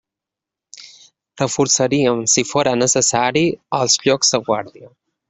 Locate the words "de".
4.37-4.41